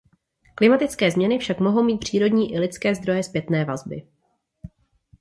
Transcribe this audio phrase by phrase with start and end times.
[0.55, 4.07] Klimatické změny však mohou mít přírodní i lidské zdroje zpětné vazby.